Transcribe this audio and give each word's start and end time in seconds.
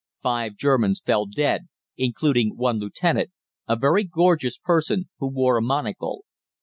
Five 0.23 0.55
Germans 0.55 0.99
fell 0.99 1.27
dead, 1.27 1.67
including 1.95 2.57
one 2.57 2.79
lieutenant, 2.79 3.29
a 3.67 3.75
very 3.75 4.03
gorgeous 4.03 4.57
person 4.57 5.09
who 5.19 5.31
wore 5.31 5.57
a 5.57 5.61
monocle. 5.61 6.23